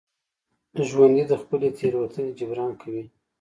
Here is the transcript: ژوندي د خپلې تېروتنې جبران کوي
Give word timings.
ژوندي 0.87 1.23
د 1.27 1.33
خپلې 1.41 1.67
تېروتنې 1.77 2.31
جبران 2.39 2.71
کوي 2.81 3.03